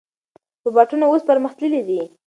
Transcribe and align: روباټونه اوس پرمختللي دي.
روباټونه 0.65 1.05
اوس 1.07 1.21
پرمختللي 1.29 1.81
دي. 1.87 2.01